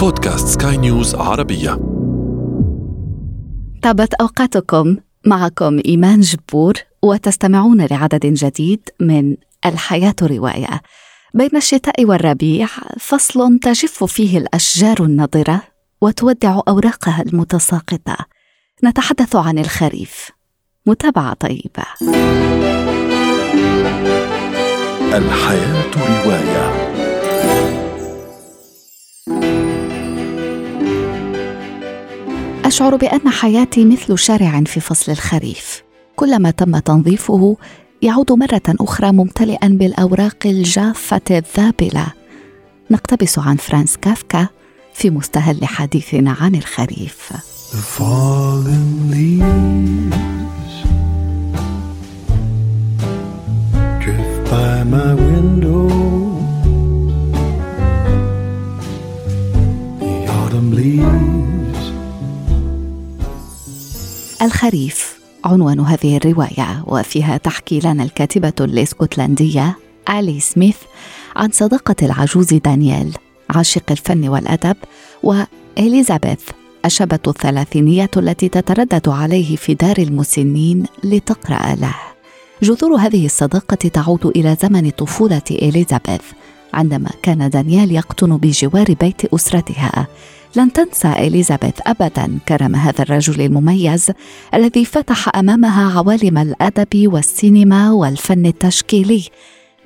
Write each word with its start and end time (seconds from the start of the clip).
بودكاست 0.00 0.62
سكاي 0.62 0.76
نيوز 0.76 1.14
عربية. 1.14 1.70
طابت 3.82 4.14
أوقاتكم. 4.14 4.96
معكم 5.26 5.80
إيمان 5.86 6.20
جبور 6.20 6.74
وتستمعون 7.02 7.80
لعدد 7.80 8.26
جديد 8.26 8.80
من 9.00 9.36
الحياة 9.66 10.14
رواية. 10.22 10.80
بين 11.34 11.56
الشتاء 11.56 12.04
والربيع 12.04 12.66
فصل 13.00 13.58
تجف 13.58 14.04
فيه 14.04 14.38
الأشجار 14.38 14.96
النضرة 15.00 15.62
وتودع 16.00 16.60
أوراقها 16.68 17.22
المتساقطة. 17.22 18.16
نتحدث 18.84 19.36
عن 19.36 19.58
الخريف. 19.58 20.30
متابعة 20.86 21.34
طيبة. 21.34 21.84
الحياة 25.14 25.90
رواية. 25.96 26.99
أشعر 32.70 32.96
بأن 32.96 33.28
حياتي 33.28 33.84
مثل 33.84 34.18
شارع 34.18 34.62
في 34.66 34.80
فصل 34.80 35.12
الخريف. 35.12 35.82
كلما 36.16 36.50
تم 36.50 36.78
تنظيفه 36.78 37.56
يعود 38.02 38.32
مرة 38.32 38.62
أخرى 38.68 39.12
ممتلئا 39.12 39.68
بالأوراق 39.68 40.36
الجافة 40.46 41.20
الذابلة. 41.30 42.06
نقتبس 42.90 43.38
عن 43.38 43.56
فرانس 43.56 43.96
كافكا 43.96 44.48
في 44.94 45.10
مستهل 45.10 45.64
حديثنا 45.64 46.36
عن 46.40 46.54
الخريف. 46.54 47.32
The 47.72 47.98
fallen 47.98 49.12
leaves 49.12 50.39
الخريف. 64.42 65.20
عنوان 65.44 65.80
هذه 65.80 66.16
الرواية 66.16 66.84
وفيها 66.86 67.36
تحكي 67.36 67.80
لنا 67.80 68.02
الكاتبة 68.02 68.52
الإسكتلندية 68.60 69.76
آلي 70.10 70.40
سميث 70.40 70.76
عن 71.36 71.50
صداقة 71.52 71.96
العجوز 72.02 72.54
دانيال 72.54 73.12
عاشق 73.50 73.82
الفن 73.90 74.28
والأدب 74.28 74.76
وإليزابيث 75.22 76.40
الشابة 76.84 77.18
الثلاثينية 77.28 78.10
التي 78.16 78.48
تتردد 78.48 79.08
عليه 79.08 79.56
في 79.56 79.74
دار 79.74 79.98
المسنين 79.98 80.84
لتقرأ 81.04 81.74
له. 81.74 81.94
جذور 82.62 82.96
هذه 82.96 83.26
الصداقة 83.26 83.76
تعود 83.76 84.26
إلى 84.26 84.56
زمن 84.62 84.90
طفولة 84.90 85.42
إليزابيث 85.50 86.22
عندما 86.74 87.10
كان 87.22 87.50
دانيال 87.50 87.92
يقطن 87.92 88.36
بجوار 88.36 88.94
بيت 89.00 89.34
أسرتها. 89.34 90.06
لن 90.56 90.72
تنسى 90.72 91.08
إليزابيث 91.08 91.74
أبدا 91.86 92.38
كرم 92.48 92.76
هذا 92.76 93.02
الرجل 93.02 93.40
المميز 93.40 94.10
الذي 94.54 94.84
فتح 94.84 95.36
أمامها 95.36 95.98
عوالم 95.98 96.38
الأدب 96.38 97.12
والسينما 97.12 97.92
والفن 97.92 98.46
التشكيلي. 98.46 99.28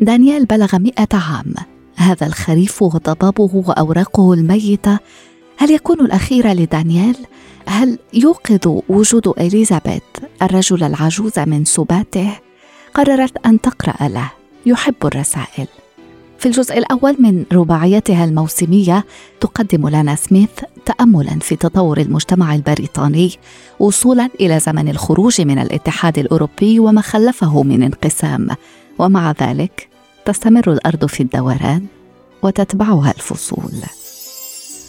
دانيال 0.00 0.44
بلغ 0.44 0.78
مئة 0.78 1.08
عام. 1.12 1.54
هذا 1.96 2.26
الخريف 2.26 2.82
وضبابه 2.82 3.64
وأوراقه 3.66 4.32
الميتة. 4.32 4.98
هل 5.58 5.70
يكون 5.70 6.00
الأخير 6.00 6.52
لدانيال؟ 6.52 7.16
هل 7.68 7.98
يوقظ 8.14 8.80
وجود 8.88 9.28
إليزابيث 9.28 10.02
الرجل 10.42 10.82
العجوز 10.82 11.38
من 11.38 11.64
سباته؟ 11.64 12.38
قررت 12.94 13.46
أن 13.46 13.60
تقرأ 13.60 14.08
له. 14.08 14.30
يحب 14.66 14.94
الرسائل. 15.04 15.66
في 16.44 16.50
الجزء 16.50 16.78
الأول 16.78 17.16
من 17.18 17.44
رباعيتها 17.52 18.24
الموسمية 18.24 19.04
تقدم 19.40 19.88
لنا 19.88 20.14
سميث 20.14 20.50
تأملا 20.86 21.38
في 21.40 21.56
تطور 21.56 22.00
المجتمع 22.00 22.54
البريطاني 22.54 23.30
وصولا 23.80 24.28
إلى 24.40 24.60
زمن 24.60 24.88
الخروج 24.88 25.40
من 25.40 25.58
الاتحاد 25.58 26.18
الأوروبي 26.18 26.80
وما 26.80 27.00
خلفه 27.00 27.62
من 27.62 27.82
انقسام. 27.82 28.48
ومع 28.98 29.34
ذلك 29.40 29.88
تستمر 30.24 30.72
الأرض 30.72 31.06
في 31.06 31.22
الدوران 31.22 31.86
وتتبعها 32.42 33.10
الفصول. 33.10 33.72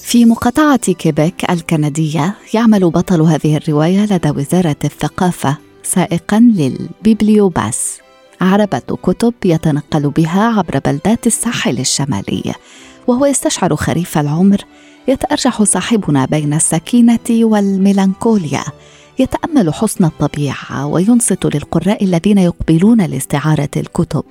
في 0.03 0.25
مقاطعة 0.25 0.93
كيبيك 0.93 1.49
الكندية 1.49 2.35
يعمل 2.53 2.89
بطل 2.89 3.21
هذه 3.21 3.57
الرواية 3.57 4.05
لدى 4.05 4.29
وزارة 4.29 4.77
الثقافة 4.83 5.57
سائقا 5.83 6.39
للبيبليوباس. 6.39 8.04
عربة 8.41 8.79
كتب 8.79 9.33
يتنقل 9.45 10.09
بها 10.09 10.57
عبر 10.57 10.79
بلدات 10.79 11.27
الساحل 11.27 11.79
الشمالي 11.79 12.53
وهو 13.07 13.25
يستشعر 13.25 13.75
خريف 13.75 14.17
العمر 14.17 14.61
يتأرجح 15.07 15.63
صاحبنا 15.63 16.25
بين 16.25 16.53
السكينة 16.53 17.19
والميلانكوليا 17.29 18.63
يتأمل 19.19 19.73
حسن 19.73 20.05
الطبيعة 20.05 20.85
وينصت 20.87 21.45
للقراء 21.55 22.03
الذين 22.03 22.37
يقبلون 22.37 23.01
لاستعارة 23.01 23.69
الكتب. 23.77 24.23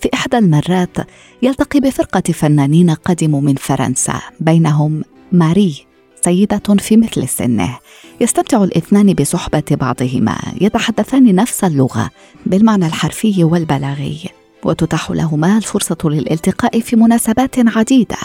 في 0.00 0.08
إحدى 0.14 0.38
المرات 0.38 0.96
يلتقي 1.42 1.80
بفرقة 1.80 2.32
فنانين 2.32 2.90
قدموا 2.90 3.40
من 3.40 3.54
فرنسا 3.54 4.20
بينهم 4.40 5.04
ماري. 5.32 5.86
سيدة 6.26 6.76
في 6.78 6.96
مثل 6.96 7.28
سنه 7.28 7.78
يستمتع 8.20 8.64
الاثنان 8.64 9.12
بصحبة 9.12 9.62
بعضهما 9.70 10.38
يتحدثان 10.60 11.34
نفس 11.34 11.64
اللغة 11.64 12.10
بالمعنى 12.46 12.86
الحرفي 12.86 13.44
والبلاغي 13.44 14.18
وتتاح 14.64 15.10
لهما 15.10 15.56
الفرصة 15.56 15.96
للالتقاء 16.04 16.80
في 16.80 16.96
مناسبات 16.96 17.54
عديدة. 17.76 18.16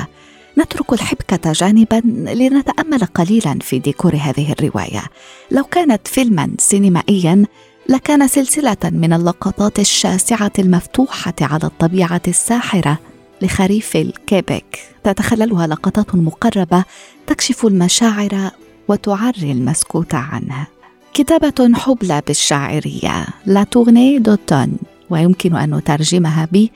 نترك 0.57 0.94
الحبكة 0.94 1.51
جانبا 1.51 2.01
لنتأمل 2.34 3.06
قليلا 3.06 3.59
في 3.61 3.79
ديكور 3.79 4.16
هذه 4.16 4.51
الرواية. 4.51 5.03
لو 5.51 5.63
كانت 5.63 6.07
فيلما 6.07 6.51
سينمائيا 6.59 7.45
لكان 7.90 8.28
سلسلة 8.28 8.78
من 8.84 9.13
اللقطات 9.13 9.79
الشاسعة 9.79 10.51
المفتوحة 10.59 11.34
على 11.41 11.63
الطبيعة 11.63 12.22
الساحرة 12.28 13.10
لخريف 13.41 13.96
الكيبك. 13.96 14.79
تتخللها 15.03 15.68
لقطات 15.68 16.16
مقربة 16.16 16.84
تكشف 17.28 17.66
المشاعر 17.66 18.52
وتعري 18.88 19.52
المسكوت 19.52 20.13
عنها. 20.16 20.68
كتابة 21.13 21.72
حبلى 21.74 22.22
بالشاعرية 22.28 23.25
لا 23.46 23.63
تورني 23.63 24.19
دوتون 24.19 24.78
ويمكن 25.09 25.56
أن 25.56 25.75
نترجمها 25.75 26.47
ب 26.52 26.68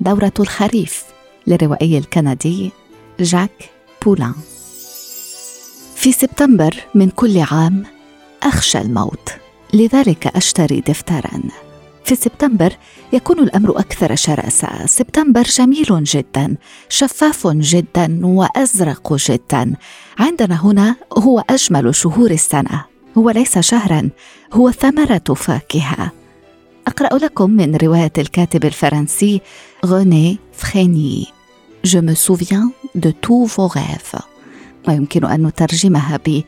دورة 0.00 0.32
الخريف 0.40 1.04
للروائي 1.46 1.98
الكندي 1.98 2.70
جاك 3.20 3.70
بولان. 4.04 4.34
في 5.94 6.12
سبتمبر 6.12 6.74
من 6.94 7.10
كل 7.10 7.38
عام 7.38 7.84
أخشى 8.42 8.78
الموت 8.78 9.32
لذلك 9.74 10.26
أشتري 10.26 10.80
دفترا. 10.80 11.40
في 12.04 12.14
سبتمبر 12.14 12.72
يكون 13.12 13.38
الأمر 13.38 13.78
أكثر 13.78 14.14
شراسة. 14.14 14.86
سبتمبر 14.86 15.42
جميل 15.42 16.04
جدا 16.04 16.56
شفاف 16.88 17.46
جدا 17.46 18.20
وأزرق 18.26 19.14
جدا. 19.14 19.74
عندنا 20.18 20.66
هنا 20.66 20.96
هو 21.18 21.44
أجمل 21.50 21.94
شهور 21.94 22.30
السنة. 22.30 22.84
هو 23.18 23.30
ليس 23.30 23.58
شهرا 23.58 24.10
هو 24.52 24.70
ثمرة 24.70 25.34
فاكهة. 25.36 26.12
أقرأ 26.86 27.18
لكم 27.18 27.50
من 27.50 27.76
رواية 27.76 28.12
الكاتب 28.18 28.64
الفرنسي 28.64 29.40
غوني 29.86 30.38
فريني 30.52 31.26
Je 31.86 31.98
me 31.98 32.14
souviens 32.14 32.70
de 32.94 33.10
tous 33.10 33.46
vos 33.46 33.68
rêves. 33.68 34.20
ويمكن 34.88 35.24
أن 35.24 35.46
نترجمها 35.46 36.16
ب 36.26 36.42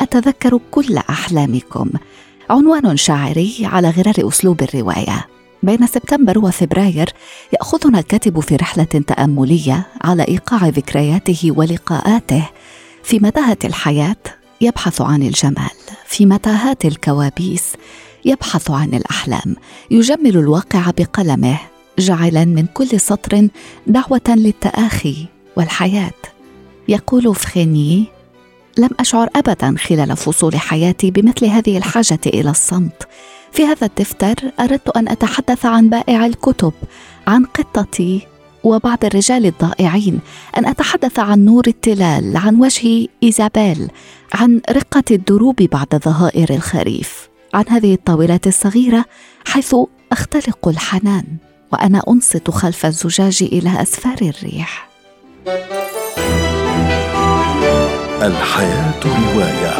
أتذكر 0.00 0.60
كل 0.70 0.96
أحلامكم. 0.96 1.90
عنوان 2.50 2.96
شاعري 2.96 3.56
على 3.62 3.90
غرار 3.90 4.28
أسلوب 4.28 4.62
الرواية. 4.62 5.26
بين 5.62 5.86
سبتمبر 5.86 6.38
وفبراير 6.38 7.12
يأخذنا 7.52 7.98
الكاتب 7.98 8.40
في 8.40 8.56
رحلة 8.56 8.84
تأملية 8.84 9.86
على 10.04 10.22
إيقاع 10.28 10.68
ذكرياته 10.68 11.52
ولقاءاته 11.56 12.48
في 13.04 13.18
متاهة 13.18 13.58
الحياة 13.64 14.16
يبحث 14.60 15.00
عن 15.00 15.22
الجمال 15.22 15.70
في 16.06 16.26
متاهات 16.26 16.84
الكوابيس 16.84 17.72
يبحث 18.24 18.70
عن 18.70 18.94
الأحلام 18.94 19.56
يجمل 19.90 20.36
الواقع 20.36 20.90
بقلمه 20.98 21.58
جعلا 21.98 22.44
من 22.44 22.66
كل 22.66 23.00
سطر 23.00 23.48
دعوة 23.86 24.28
للتآخي 24.28 25.26
والحياة. 25.56 26.12
يقول 26.88 27.34
فخيني 27.34 28.04
لم 28.78 28.90
أشعر 29.00 29.28
ابدا 29.36 29.74
خلال 29.78 30.16
فصول 30.16 30.56
حياتي 30.56 31.10
بمثل 31.10 31.46
هذه 31.46 31.78
الحاجة 31.78 32.20
إلى 32.26 32.50
الصمت. 32.50 33.08
في 33.52 33.64
هذا 33.64 33.86
الدفتر 33.86 34.34
أردت 34.60 34.88
أن 34.88 35.08
أتحدث 35.08 35.66
عن 35.66 35.88
بائع 35.88 36.26
الكتب 36.26 36.72
عن 37.26 37.44
قطتي 37.44 38.26
وبعض 38.64 39.04
الرجال 39.04 39.46
الضائعين 39.46 40.20
أن 40.58 40.66
أتحدث 40.66 41.18
عن 41.18 41.44
نور 41.44 41.62
التلال 41.66 42.36
عن 42.36 42.56
وجه 42.60 43.08
إيزابيل 43.22 43.88
عن 44.34 44.60
رقة 44.70 45.02
الدروب 45.10 45.56
بعد 45.56 46.00
ظهائر 46.04 46.54
الخريف 46.54 47.28
عن 47.54 47.64
هذه 47.68 47.94
الطاولات 47.94 48.46
الصغيرة 48.46 49.04
حيث 49.46 49.76
أختلق 50.12 50.68
الحنان 50.68 51.24
وأنا 51.72 52.02
أنصت 52.08 52.50
خلف 52.50 52.86
الزجاج 52.86 53.42
إلى 53.42 53.82
أسفار 53.82 54.18
الريح. 54.22 54.88
thank 55.44 55.96
you 55.96 56.01
الحياة 58.22 59.00
رواية. 59.04 59.74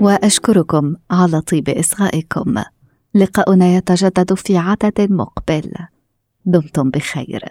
وأشكركم 0.00 0.94
على 1.10 1.40
طيب 1.40 1.68
إصغائكم. 1.68 2.54
لقاؤنا 3.14 3.76
يتجدد 3.76 4.34
في 4.34 4.56
عدد 4.56 5.12
مقبل. 5.12 5.72
دمتم 6.44 6.90
بخير. 6.90 7.48